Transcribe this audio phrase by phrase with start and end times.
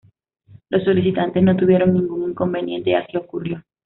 [0.69, 3.63] Los solicitantes no tuvieron ningún inconveniente y así ocurrió.